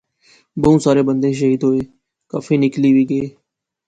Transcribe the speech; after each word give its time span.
بہوں 0.61 0.79
سارے 0.85 1.01
بندے 1.07 1.29
شہید 1.39 1.61
ہوئے، 1.65 1.81
کافی 2.31 2.55
نکلی 2.63 2.89
وی 2.95 3.03
گئے 3.09 3.25